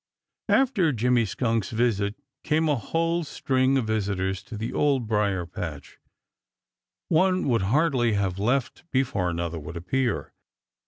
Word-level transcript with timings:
After 0.49 0.91
Jimmy 0.91 1.25
Skunk's 1.25 1.69
visit 1.69 2.15
came 2.43 2.67
a 2.67 2.75
whole 2.75 3.23
string 3.23 3.77
of 3.77 3.85
visitors 3.85 4.41
to 4.45 4.57
the 4.57 4.73
Old 4.73 5.05
Briar 5.05 5.45
patch. 5.45 5.99
One 7.07 7.47
would 7.47 7.61
hardly 7.69 8.13
have 8.13 8.39
left 8.39 8.83
before 8.89 9.29
another 9.29 9.59
would 9.59 9.77
appear. 9.77 10.33